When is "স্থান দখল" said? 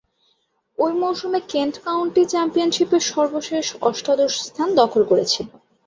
4.47-5.01